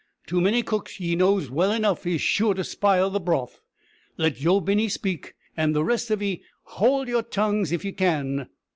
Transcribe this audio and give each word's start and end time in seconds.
Too 0.25 0.41
many 0.41 0.63
cooks, 0.63 0.99
ye 0.99 1.15
knows 1.15 1.51
well 1.51 1.71
enough, 1.71 2.07
is 2.07 2.21
sure 2.21 2.55
to 2.55 2.63
spile 2.63 3.11
the 3.11 3.19
broth. 3.19 3.59
Let 4.17 4.37
Joe 4.37 4.59
Binney 4.59 4.89
speak, 4.89 5.35
and 5.55 5.75
the 5.75 5.83
rest 5.83 6.09
of 6.09 6.23
'ee 6.23 6.41
howld 6.79 7.07
yer 7.07 7.21
tongues, 7.21 7.71
if 7.71 7.85
ye 7.85 7.91
can." 7.91 8.47